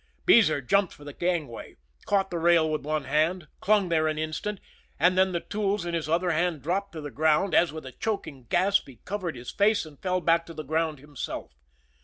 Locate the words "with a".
7.71-7.91